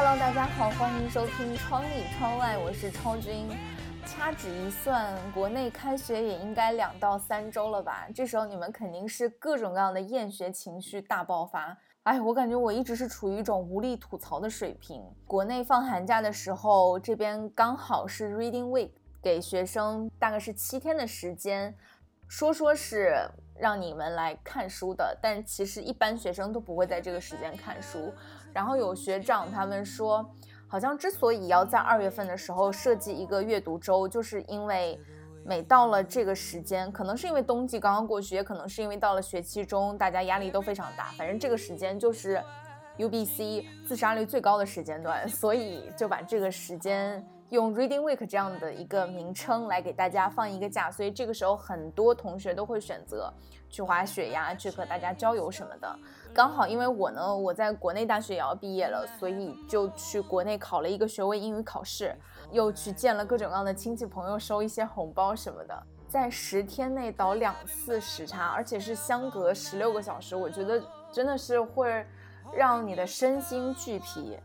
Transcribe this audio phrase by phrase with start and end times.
[0.00, 3.48] Hello，大家好，欢迎收听《窗里窗外》，我是超君。
[4.06, 8.06] 掐指一算，国内开学也应该两到三周了吧？
[8.14, 11.76] 这时候你们肯定是各种各样的厌学情绪大爆发。
[12.04, 15.02] 哎，我感觉我一直是处于一种无力吐槽的水平。
[15.26, 21.74] 国内放寒假的时候，这边刚好是 Reading Week，给学生大概是七天的时间，
[22.28, 23.28] 说说是
[23.58, 28.12] 让你们来看书的，但其实一般学生都不会在这个时间看书。
[28.52, 30.28] 然后有学长他们说。
[30.70, 35.00] 好像之所以要在二月份的时候设计一个阅读周，就是因为
[35.42, 41.04] 每到了这个时间，可能是因为冬季刚刚过去，也可能是因为到了学期中，大家压力都非常大。
[41.16, 42.38] 反正这个时间就是
[42.98, 50.90] UBC 自杀率最高的时间段，所以就把这个时间用 Reading Week 这样的一个名称来给大家放一个假。
[50.90, 53.32] 所以这个时候很多同学都会选择
[53.70, 55.98] 去滑雪呀，去和大家郊游什么的。
[56.34, 62.14] 刚好因为我呢，我在国内大学也要毕业了，所以就去国内考了一个学位英语考试，
[62.50, 65.82] 又去见了各种各样的亲戚朋友，收一些红包什么的。
[66.06, 70.82] 在十天内倒两次时差，而且是相隔十六个小时，我觉得
[71.12, 72.06] 真的是会
[72.52, 74.38] 让你的身心俱疲。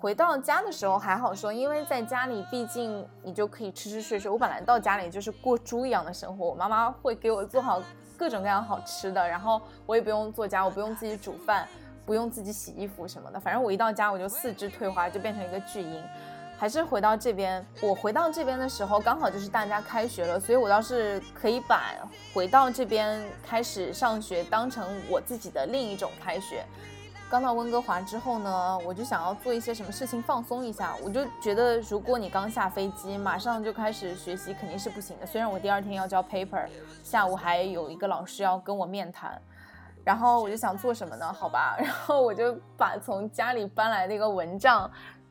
[0.00, 4.30] 回到家的时候还好说，因为在家里毕竟你就可以吃吃睡睡。
[4.30, 7.82] 我本来到家里就是过猪一样的生活，我妈妈会给我做好。
[8.16, 11.66] 各种各样好吃的，然后我也不用做家，我不用自己煮饭，
[12.04, 13.40] 不用自己洗衣服什么的。
[13.40, 16.02] 反正我一到家，我就四肢退化，就变成一个巨婴。
[16.58, 21.94] 还是回到这边，我回到这边的时候，刚好就是大家开学了，所以我倒是可以把
[22.34, 26.62] 回到这边开始上学当成我自己的另一种开学。
[27.30, 30.96] 刚到温哥华之后呢，我就想要做一些什么事情放松一下。
[31.00, 35.24] 我就觉得，如果你刚下飞机，马上就开始学习，肯定是不行的。
[35.24, 36.66] 虽然我第二天要交 paper，
[37.04, 39.40] 下午还有一个老师要跟我面谈，
[40.02, 41.32] 然后我就想做什么呢？
[41.32, 44.90] 好吧，然后我就把从家里搬来的一个蚊帐。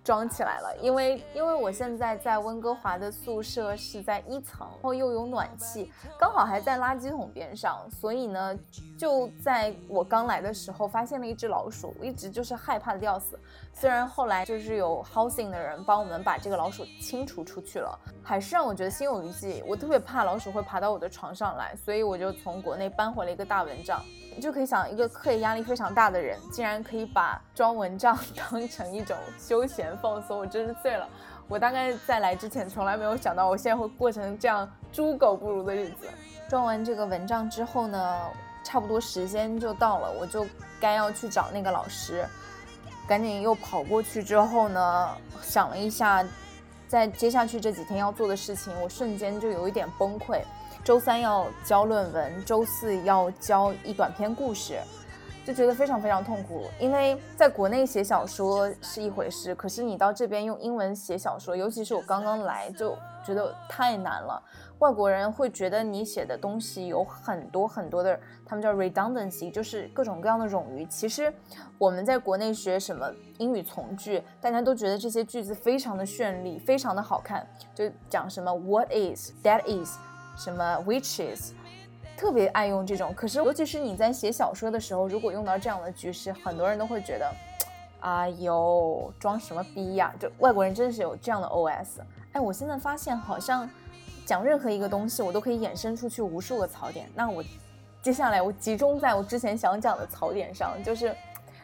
[0.09, 8.58] 装起来了，因为因为我现在在温哥华的宿舍是在一层，然后又有暖气，刚好还在垃圾桶边上，所以呢，
[8.97, 13.39] 就在我刚来的时候发现了一只老鼠，我一直就是害怕的要死。
[13.71, 19.64] 虽然后来就是有 housing 的人帮我们把这个老鼠清除出去了，还是让我觉得心有余悸。
[19.67, 24.03] 我特别怕老鼠会爬到我的床上来，所以我就从国内搬回了一个大蚊帐。
[24.36, 28.17] 你就可以想，一个课业压力非常大的人，竟然可以把装蚊帐
[28.49, 31.08] 当成一种休闲放松，我真是醉了。
[31.48, 36.08] 我大概在来之前从来没有想到，我现在会过成这样猪狗不如的日子。
[36.48, 38.20] 装完这个蚊帐之后呢，
[38.64, 40.45] 差不多时间就到了，我就
[40.80, 42.26] 该要去找那个老师。
[43.08, 45.09] 赶紧又跑过去之后呢，
[45.42, 46.23] 想了一下，
[46.88, 50.42] 在接下去这几天要做的事情，我瞬间就有一点崩溃。
[50.83, 54.80] 周三要交论文，周四要交一短篇故事，
[55.45, 56.66] 就觉得非常非常痛苦。
[56.80, 62.95] 因为在国内写小说是一回事，可是你到这边用英文写小说，尤其是我刚刚来，就
[63.26, 64.42] 觉得太难了。
[64.80, 70.86] 外国人会觉得你写的东西有很多很多的，他们叫 redundancy，就是各种各样的冗余。
[70.86, 71.33] 其实
[71.77, 77.45] 我们在国内学什么英语从句，大家都觉得这些句子非常的绚丽，非常的好看，
[77.76, 79.98] 就讲什么 what is，that is。
[80.38, 81.52] 什么 witches，
[82.19, 83.13] 特别爱用这种。
[83.15, 87.33] 可是，尤其是你在写小说的时候，如果用到这样的句式，很多人都会觉得，
[88.02, 90.13] 哎呦，装什么逼呀！
[90.19, 92.02] 就外国人真的是有这样的 OS。
[92.33, 93.69] 哎，我现在发现，好像
[94.25, 97.09] 讲任何一个东西，我都可以衍生出去无数个槽点。
[97.15, 97.41] 那我
[98.02, 101.15] 接下来我集中在我之前想讲的槽点上，就是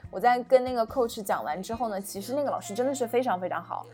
[0.10, 3.86] 我在跟那个 coach 讲完之后呢，其实那个老师真的是非常非常好。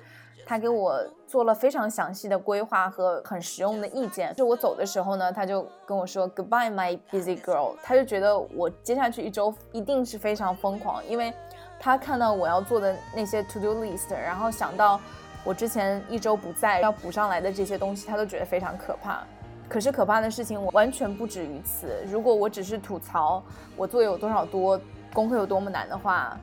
[0.45, 4.33] 他给我做了非常详细的规划和很实用的意见。
[4.35, 7.75] 就我走的时候呢，他就跟我说 Goodbye, my busy girl。
[7.81, 11.33] 他就觉得我接下去一周一定是非常疯狂，因为
[11.79, 14.99] 他看到我要做的那些 to do list，然后想到
[15.43, 19.23] 我之前一周不在要补上来的这些东西，他都觉得非常可怕。
[19.69, 21.87] 可是可怕的事情我完全不止于此。
[22.05, 23.41] 如果我只是吐槽
[23.77, 24.77] 我做有多少多
[25.13, 26.37] 功课有多么难的话，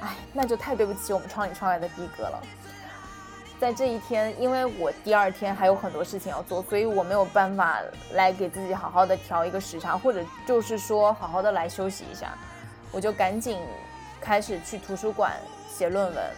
[0.00, 2.42] 哎，那就太对不起我们窗里窗外的逼哥了。
[3.62, 7.80] 在这一天，因为我第二天还有很多事情要做，所以我没有办法
[8.14, 12.36] 来给自己好好的调一个时差，或者就是说好好的来休息一下。
[12.90, 13.60] 我就赶紧
[14.20, 15.34] 开始去图书馆
[15.68, 16.30] 写论文，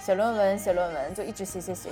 [0.00, 1.90] 写论文，写论文，就一直写写写。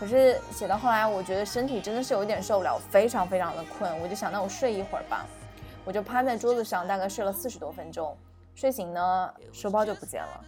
[0.00, 4.00] 可是写到后来，我觉得身体真的是有点受不了，非常非常的困。
[4.00, 5.26] 我就想，那我睡一会儿吧。
[5.84, 8.16] 我就趴在桌子上，大概睡了四十多分钟。
[8.56, 10.44] 睡醒呢，书包就不见了。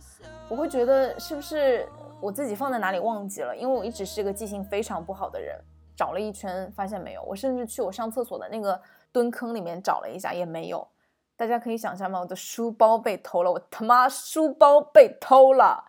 [0.49, 1.87] 我会觉得是不是？
[2.21, 5.57] 我自己放在哪里忘记了，因为我一直是个记性非常不好的人。
[5.95, 8.81] 找了一圈发现没有，我甚至去我上厕所的那个
[9.13, 10.89] 蹲坑里面找了一下也没有。
[11.37, 12.19] 大家可以想象吗？
[12.19, 15.85] 我的书包被偷了，我他妈书包被偷了！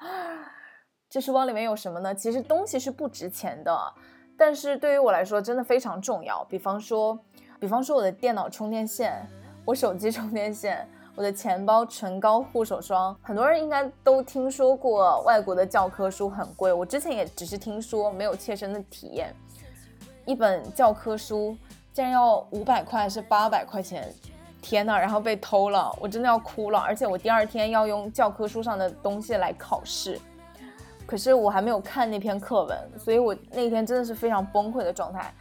[1.09, 2.13] 这书包里面有什么呢？
[2.13, 3.93] 其实东西是不值钱的，
[4.37, 6.43] 但是对于我来说真的非常重要。
[6.43, 7.17] 比方说，
[7.59, 9.25] 比方说我的电脑充电线，
[9.65, 10.87] 我手机充电线。
[11.19, 15.21] 我的钱包、唇膏、护手霜，很多人应该都听说过。
[15.23, 19.35] 外国的教科书很贵，我之前也只是听说，没有切身的体验。
[20.25, 21.57] 一本教科书
[21.91, 24.09] 竟然要五百块，还是八百块钱？
[24.61, 24.97] 天呐！
[24.97, 26.79] 然后被偷了，我真的要哭了。
[26.79, 30.17] 而且我第二天要用教科书上的东西来考试，
[31.05, 35.33] 可是我还没有看那篇课文，所以我那天真的是非常崩溃的状态。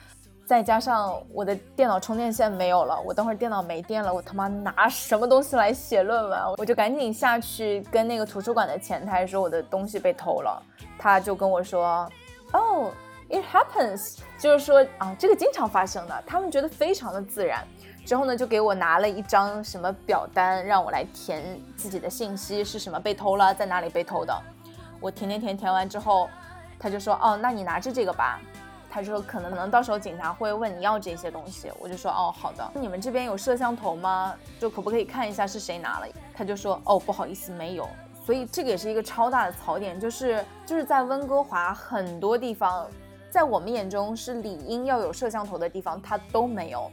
[0.48, 6.40] 再加上我的电脑充电线没有了，我等会儿电脑没电了，我他妈拿什么东西来写论文？
[6.56, 10.62] 我就赶紧下去跟那个图书馆的前台说我的东西被偷了，
[10.98, 12.10] 他就跟我说，
[12.54, 12.90] 哦
[13.28, 17.62] ，it happens，就是说啊，这个经常发生的，他们觉得非常的自然。
[18.06, 24.34] 之后呢，就给我拿了一张什么表单，让我来填自己的信息是什么被偷了，在哪里被偷的。
[24.98, 26.26] 我填填填填完之后，
[26.78, 28.40] 他就说，哦，那你拿着这个吧。
[28.90, 32.70] 他说可能能到时候警察会问你要这些东西，我就说哦好的。
[32.74, 34.34] 你们这边有摄像头吗？
[34.58, 36.06] 就可不可以看一下是谁拿了？
[36.34, 37.88] 他就说哦不好意思没有。
[38.24, 42.86] 所以这个也是一个超大的槽点，就是就是在温哥华很多地方，
[43.30, 46.90] 在我们眼中是理应要有摄像头的地方，它都没有。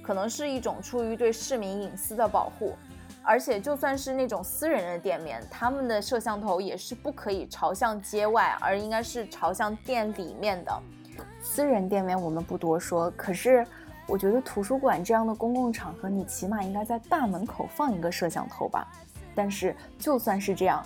[0.00, 2.76] 可能是一种出于对市民隐私的保护，
[3.24, 10.82] 而且就算是那种私人的店面，他们的摄像头也是不可以朝向街外，而应该是朝向店里面的。
[11.48, 13.64] 私人店面我们不多说，可是
[14.06, 18.86] 我觉得图书馆这样的公共场合，你起码应该在大门口放一个摄像头吧。
[19.32, 20.84] 但是就算是这样，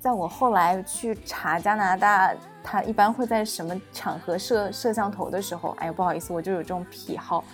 [0.00, 2.34] 在我后来去查加拿大，
[2.64, 7.44] 它一般会在什么场合摄摄像头的时候，哎呀不好意思，我就有这种癖好。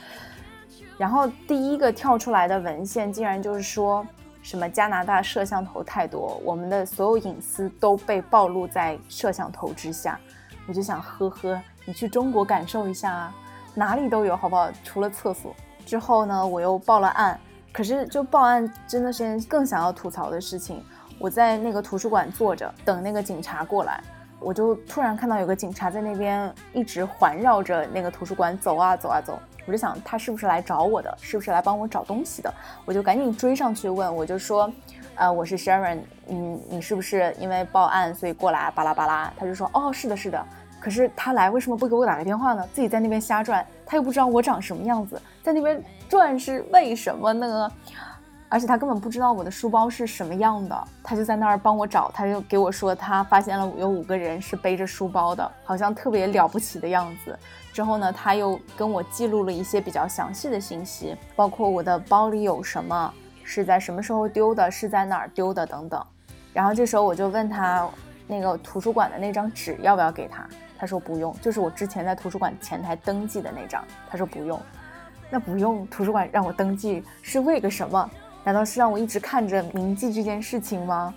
[0.97, 4.06] 然后第一个跳出来的文献竟然就是说
[4.43, 10.19] 什么加拿大摄像头太多，我们的所有隐私都被暴露在摄像头之下。
[10.67, 11.61] 我就想呵呵。
[11.84, 13.32] 你去中国感受一下，
[13.75, 14.70] 哪里都有，好不好？
[14.82, 15.54] 除了厕所。
[15.84, 17.38] 之后呢，我又报了案。
[17.72, 20.82] 可是就报案真的是件更想要吐槽的事情。
[21.19, 24.00] 我在那个图书馆坐着等那个警察过来，
[24.38, 29.38] 我就突然看到有个警察在那边一直环绕着那个图书馆走啊走啊走。
[29.66, 32.54] 我就想他是不是来找我的，是不是来帮我找东西的？
[32.84, 34.70] 我就赶紧追上去问，我就说，
[35.16, 38.70] 呃，我是 Sharon，嗯，你是不是因为报案所以过来？
[38.70, 39.32] 巴拉巴拉。
[39.36, 40.46] 他就说，哦，是的，是的。
[40.84, 42.62] 可是他来为什么不给我打个电话呢？
[42.75, 47.72] 自己在那边瞎转，他又不知道我长什么样子，在那边转是为什么呢？
[48.50, 57.34] 而且他根本不知道我的书包是什么样的，他就在那儿帮我找，他就给我说他发现了有五个人是背着书包的，好像特别了不起的样子。
[57.72, 63.10] 之后呢，他又跟我记录了一些比较详细的信息，包括我的包里有什么，
[63.42, 66.04] 是在什么时候丢的，是在哪儿丢的等等。
[66.52, 67.88] 然后这时候我就问他，
[68.26, 70.46] 那个图书馆的那张纸要不要给他？
[70.84, 73.82] 他说不用，就是我之前在图书馆前台登记的那张。
[74.06, 74.60] 他说不用，
[75.31, 78.10] 那不用，图书馆让我登记是为个什么？
[78.44, 81.14] 难道是让我一直看着铭记这件事情吗？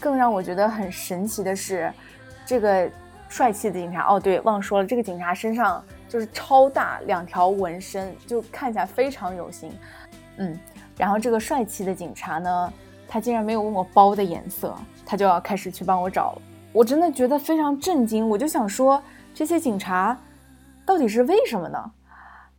[0.00, 1.92] 更让我觉得很神奇的是，
[2.46, 2.90] 这个
[3.28, 9.70] 帅气的警察哦，对，忘说了，这个警察身上就是超大两条纹身，就看起来非常有型。
[10.38, 10.58] 嗯，
[10.96, 12.72] 然后这个帅气的警察呢，
[13.06, 14.74] 他竟然没有问我包的颜色，
[15.04, 16.42] 他就要开始去帮我找了。
[16.72, 19.02] 我真的觉得非常震惊，我就想说，
[19.34, 20.16] 这些警察
[20.86, 21.92] 到底是为什么呢？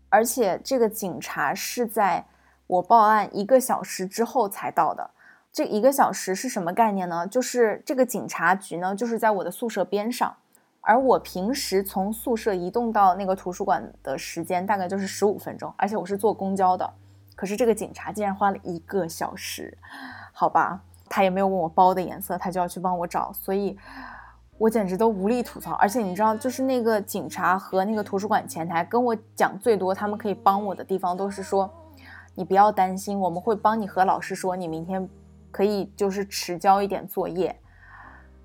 [0.10, 2.26] 而且这个警察是在
[2.66, 5.12] 我报案一个小时之后才到的。
[5.52, 7.26] 这一个小时是什么概念呢？
[7.28, 10.36] 就是这个警察局呢，就是在我的宿舍边上，
[10.82, 16.92] 而我平时从宿舍移动到那个图书馆的时间大概就是十五分钟，而且我是坐公交的。
[17.36, 19.78] 可是这个警察竟然花了一个小时，
[20.34, 20.82] 好吧？
[21.10, 23.76] 他也没有问我包的颜色，他就要去帮我找，所以
[24.58, 25.74] 我简直都无力吐槽。
[25.74, 31.70] 而且你知道，就是那个警察和那个图书馆前台跟我讲最多，他们可以帮我的地方都是说，
[32.36, 35.10] 你不要担心，我们会帮你和老师说，你明天
[35.50, 37.56] 可以就是迟交一点作业。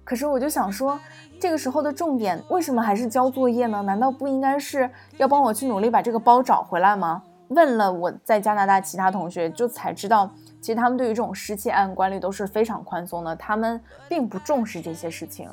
[0.02, 0.98] 可是我就想说，
[1.40, 3.82] 这个时候的重点为什么还是交作业呢？
[3.82, 7.22] 难道不应该是要帮我去努力把这个包找回来吗？
[7.48, 10.30] 问了我在加拿大其他同学，就才知道。
[10.64, 13.78] 其实他们对于这种失窃案管理都是非常宽松的，他们
[14.08, 15.46] 并不重视这些事情。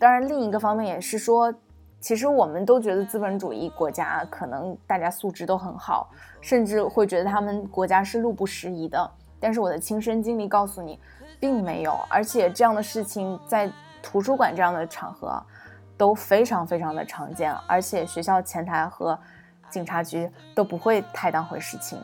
[0.00, 1.52] 当然，另一个方面也是说，
[2.00, 6.08] 其实我们都觉得资本主义国家可能大家素质都很好，
[6.40, 9.10] 甚至会觉得他们国家是路不拾遗的。
[9.38, 10.98] 但是我的亲身经历告诉你，
[11.38, 11.94] 并没有。
[12.08, 13.70] 而且这样的事情在
[14.02, 15.38] 图书馆这样的场合
[15.98, 19.18] 都非常非常的常见，而且学校前台和
[19.68, 21.98] 警察局都不会太当回事情。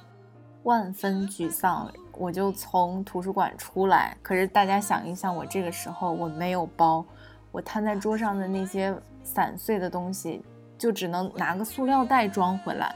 [0.65, 4.17] 万分沮丧，我就从图书馆出来。
[4.23, 7.05] 可是大家想一想，我这个时候我没有包，
[7.51, 10.43] 我摊在桌上的那些散碎的东西，
[10.79, 12.95] 就只能拿个塑料袋装回来。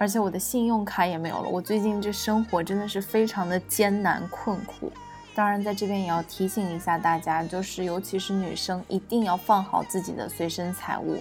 [0.00, 1.48] 而且我的信用卡也没有了。
[1.48, 4.92] 我最近这生活真的是非常的艰难困苦。
[5.34, 11.20] 当然，在这边也要提醒一下大家，就是尤其是女生，一定要放好自己的随身财物。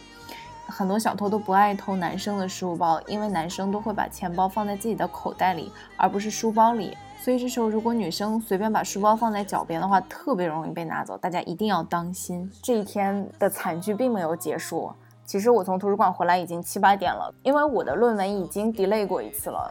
[0.68, 6.98] 很多小偷都不爱偷男生的书包，因为男生都会把钱包放在自己的口袋里，而不是书包里。
[7.20, 11.18] 所以这时候，如果女生随便把书包放在脚边的话，特别容易被拿走。
[11.18, 12.50] 大家一定要当心。
[12.64, 14.90] 这一天的惨剧并没有结束。
[15.26, 19.70] 其实我从图书馆回来已经七八点了，因为我的论文已经 delay 过一次了。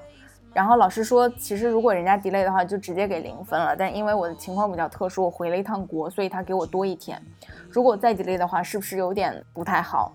[0.52, 3.74] 然后老师说，其实如果人家 delay 的话，就直接给零分了。
[3.74, 7.20] 但因为我的情况比较特殊，我回了一趟国，所以他给我多一天。
[7.70, 10.12] 如果再 delay 的话，是不是有点不太好？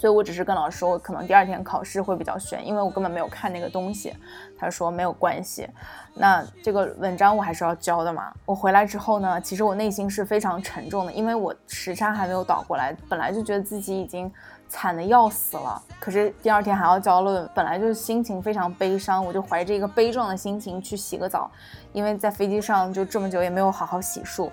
[0.00, 4.14] 所以我只是跟老师说，我可能第二天考试会比较悬，因为我根本没有看那个东西。
[4.58, 5.68] 他说没有关系，
[6.14, 8.32] 那这个文章我还是要交的嘛。
[8.46, 14.32] 我回来之后呢，其实我内心是非常沉重的，因为我时差还没有倒过来，本来就觉得自己已经
[14.70, 21.50] 惨的要死了，可是第二天还要交论，本来就心情非常悲伤，我就怀着一个悲壮的心情去洗个澡，
[21.92, 24.50] 因为在飞机上就这么久也没有好好洗漱。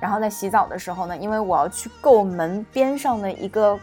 [0.00, 3.78] 然后在洗澡的时候呢，因为我要去够门边上的一个。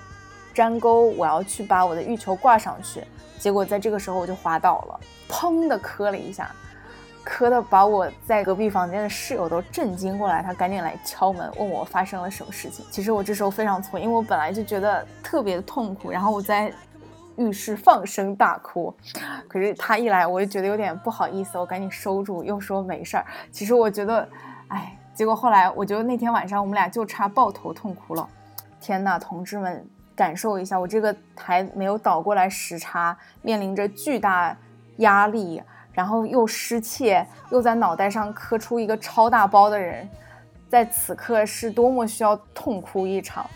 [0.58, 3.04] 粘钩，我要去把我的浴球挂上去，
[3.38, 5.00] 结果在这个时候我就滑倒了，
[5.30, 6.50] 砰的磕了一下，
[7.24, 12.84] 磕的把我在隔壁房间的室友都震惊过来，他赶紧来敲门问我发生了什么事情。
[12.90, 16.74] 其实我这时候非常错，因为我本来就觉得特别的痛苦，然后我在
[17.36, 18.92] 浴室放声大哭，
[19.48, 23.26] 可是他一来我就觉得有点不好意思，我赶紧收住，又说没事儿。
[23.52, 24.28] 其实我觉得，
[24.70, 28.28] 哎，结果后来我觉得那天晚上我们俩就差抱头痛哭了。
[28.80, 29.88] 天呐，同志们！
[30.18, 34.58] 感受一下，我这个还没有倒过来时差，面临着巨大
[34.98, 35.62] 压力，
[35.94, 40.10] 然后又失窃，又在脑袋上磕出一个超大包的人，
[40.68, 43.48] 在此刻是多么需要痛哭一场，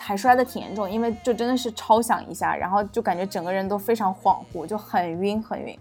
[0.00, 5.78] 还摔得挺严重，因为就真的是超响一下，然后就感觉整个人都非常恍惚，就很晕很晕。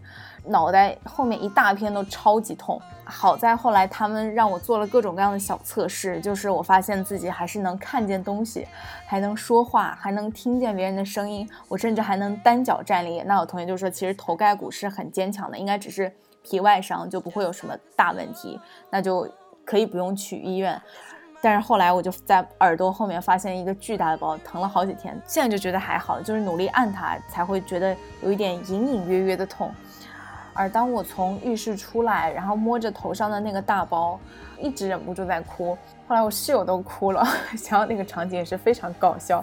[0.49, 8.67] 脑袋后面一大片都超级痛，好在后来他们让我做了各种各样的小测试，就是我发现自己还是能看见东西，
[9.05, 13.21] 还能说话，还能听见别人的声音，我甚至还能单脚站立。
[13.21, 16.11] 那我同学就说，其实头盖骨是很坚强的，应该只是
[16.43, 19.29] 皮外伤，就不会有什么大问题，那就
[19.63, 20.81] 可以不用去医院。
[21.41, 29.71] 但是后来我就在耳朵后面发现一个巨大的包，疼了好几天，现在就觉得还好，就是努力按它才会觉得有一点隐隐约约的痛。
[30.59, 34.19] 而当我从浴室出来，然后摸着头上的那个大包，
[34.59, 35.77] 一直忍不住在哭。
[36.05, 37.25] 后来我室友都哭了，
[37.55, 39.41] 想想那个场景也是非常搞笑。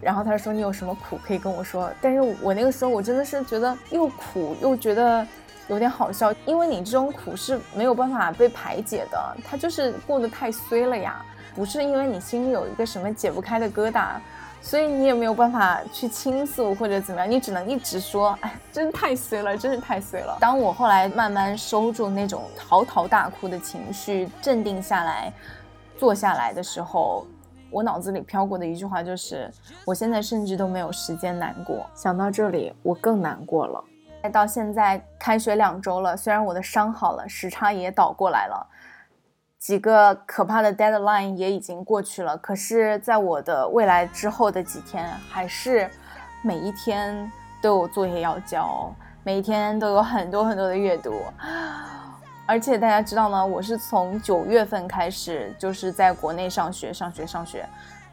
[0.00, 5.24] 然后他说：“你有什么苦可以跟我说。”但是我那个时候我真的是觉得又苦又觉得
[5.68, 14.16] 有点好笑，因为你这种苦是没有办法被排解的，它就是过得太衰了呀，不是因为你心里有一个什么解不开的疙瘩。
[14.62, 20.38] 所以你也没有办法去倾诉或者怎么样，你只能一直说，哎，真太碎了，真是太碎了。
[20.40, 25.32] 当我后来慢慢收住那种嚎啕大哭的情绪，镇定下来，
[25.98, 27.26] 坐下来的时候，
[27.70, 29.50] 我脑子里飘过的一句话就是，
[29.84, 31.84] 我现在甚至都没有时间难过。
[31.94, 33.84] 想到这里，我更难过了。
[34.32, 38.66] 到现在开学两周了，虽然我的伤好了，时差也倒过来了。
[39.62, 45.88] 几个可怕的 deadline 也已经过去了，可是，在我的未来之后的几天，还是
[46.42, 48.92] 每一天都有作业要交，
[49.22, 51.14] 每一天都有很多很多的阅读。
[52.44, 53.46] 而且大家知道吗？
[53.46, 57.64] 我是从九月份开始，就是在国内上学、上学、上学，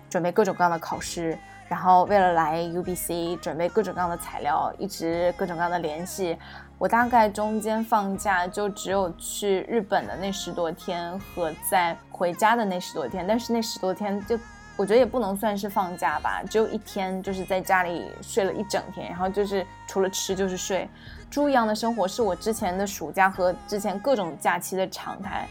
[0.08, 1.36] 准备各种各样的考试，
[1.68, 6.38] 然后为了来 UBC 准备各种各样的材料，一直各种各样的联系。
[6.80, 14.40] 我大概中间放假就只有去日本的那十多天和在回家的那十多天，但是那十多天就
[14.78, 20.90] 我觉得也不能算是放假吧，只有一天就是在家里睡了一整天，然后就是除了吃就是睡，
[21.30, 25.46] 猪一样的生活是我之前的暑假和之前各种假期的常态。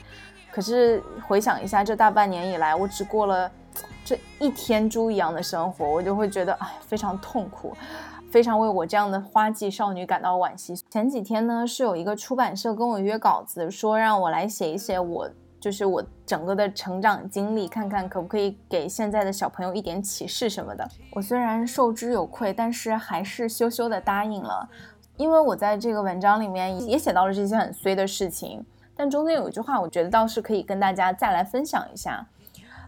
[0.51, 3.51] 可是回想一下这大半年以来，我只过了
[4.03, 7.77] 这一天猪一样的生活，我就会觉得哎非常痛苦。
[8.31, 10.75] 非常为我这样的花季少女感到惋惜。
[10.91, 20.87] 前几天呢，是有一个出版社跟我约稿子，说让我来写一写我就是我整个的成长经历，看看可不可以给现在的小朋友一点启示什么的。
[21.13, 24.69] 我虽然受之有愧，但是还是羞羞的答应了，
[25.17, 32.27] 因为我在这个文章里面也写到了这些很衰的事情，但中间有一句话，我觉得倒是可以跟大家再来分享一下。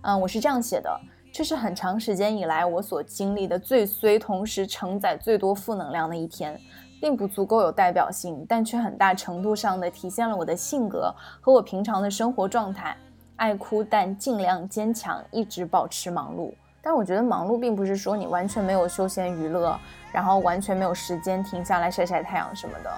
[0.03, 1.01] 嗯，我是这样写的。
[1.33, 6.61] 这是很长时间以来我所经历的最衰，同时承载最多负能量的一天，
[7.01, 12.97] 并不足够有代表性，但却很大程度上的体现了我的性格和我平常的生活状态。
[13.37, 16.53] 爱哭但尽量坚强，一直保持忙碌。
[16.83, 19.79] 但我觉得忙碌并不是说你完全没有休闲娱乐，
[20.13, 22.91] 然后完全没有时间停下来晒晒太阳什么的。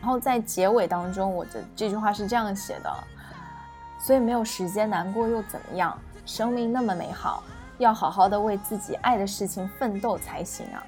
[0.00, 2.90] 然后在结尾当中，我的这句话是这样写的：
[3.98, 5.96] 所以没有时间难过又怎么样？
[6.24, 7.44] 生命那么美好，
[7.78, 10.82] 要好好的为自己爱的事情奋斗才行啊！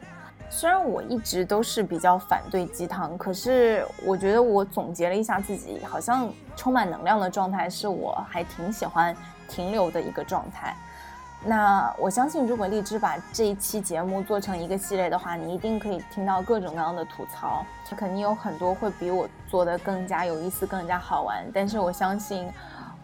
[0.51, 9.15] 虽然我一直都是比较反对鸡汤，可是我觉得我总结了一下自己，好像充满能量的状态是我还挺喜欢
[9.47, 10.75] 停留的一个状态。
[11.45, 17.65] 那我相信，如果荔枝把这一期节目做成一个系列的话，你一定可以听到各种各样的吐槽，
[17.97, 21.47] 肯定有很多会比我做的更加有意思、更加好玩。
[21.55, 22.51] 但是我相信，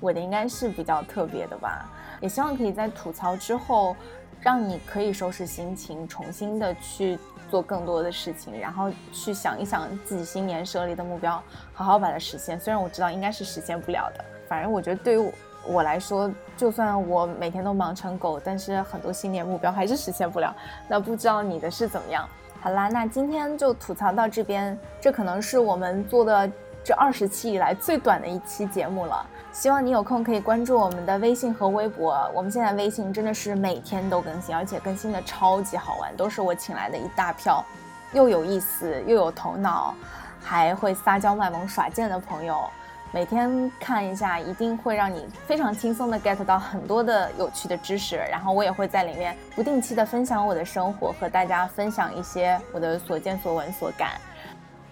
[0.05, 1.89] 我的应该是比较特别的吧。
[2.21, 3.97] 也希望可以在吐槽之后，
[4.43, 7.19] 让你可以收拾心情，重新的去
[7.51, 11.43] 做更多的事情，然后去想一想自己新年设立的目标，
[11.73, 12.61] 好好把它实现。
[12.61, 15.33] 虽然我知道应该是实现不了的，反正我觉得对于
[15.67, 15.83] 我。
[15.83, 20.55] 来说，就算我每天都忙成狗，但是很多新年目标还是实现不了。
[20.87, 22.29] 那不知道你的是怎么样？
[22.61, 26.51] 好啦，那今天就吐槽到这边，这可能是我们做的
[26.85, 29.27] 这二十期以来最短的一期节目了。
[29.53, 32.31] 希望你有空可以关注我们的微信和微博。
[32.35, 37.65] 我们现在微信真的是每天都更新，而且更新的超级好玩，都是我请来的一大票
[38.13, 39.95] 又有意思又有头脑，
[40.43, 42.69] 还会撒娇卖萌耍贱的朋友。
[43.13, 48.17] 每天看一下，一定会让你非常轻松的 get 到很多的有趣的知识。
[48.17, 54.21] 然后我也会在里面不定期的分享我的生活，和大家分享一些我的所见所闻所感。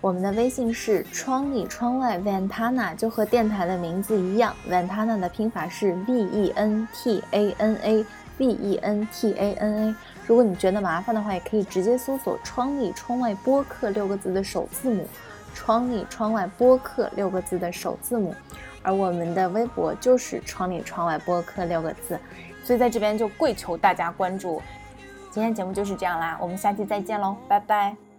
[0.02, 9.88] 我们的微信是窗里窗外 Ventana，就和电台的名字一样，Ventana 的拼法是 V E N T A N A，V E N T A N
[9.88, 9.94] A。
[10.26, 15.06] 如果你觉得麻烦的话，也可以直接搜索“窗里窗外播客”六个字的首字母。
[15.54, 18.34] 窗里窗外播客六个字的首字母，
[18.82, 22.18] 而我们的微博就是窗里窗外播客六个字，
[22.64, 24.60] 所以在这边就跪求大家关注。
[25.30, 28.11] 今天节目就是这样啦，我们下期再见喽，拜拜。